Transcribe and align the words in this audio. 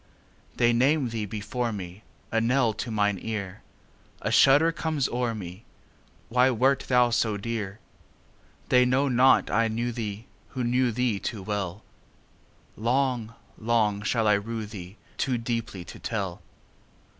They 0.55 0.73
name 0.73 1.09
thee 1.09 1.27
before 1.27 1.71
me,A 1.71 2.41
knell 2.41 2.73
to 2.73 2.89
mine 2.89 3.19
ear;A 3.21 4.31
shudder 4.31 4.71
comes 4.71 5.07
o'er 5.07 5.35
me—Why 5.35 6.49
wert 6.49 6.85
thou 6.87 7.11
so 7.11 7.37
dear? 7.37 7.77
They 8.69 8.83
know 8.83 9.07
not 9.09 9.51
I 9.51 9.67
knew 9.67 9.93
theeWho 9.93 10.25
knew 10.65 10.91
thee 10.91 11.19
too 11.19 11.43
well:Long, 11.43 13.35
long 13.59 14.01
shall 14.01 14.27
I 14.27 14.33
rue 14.33 14.65
theeToo 14.65 15.43
deeply 15.43 15.85
to 15.85 15.99
tell. 15.99 16.41